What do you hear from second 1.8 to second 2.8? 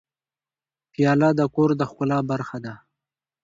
ښکلا برخه ده.